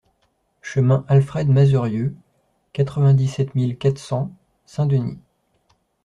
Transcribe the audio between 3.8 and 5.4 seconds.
cents Saint-Denis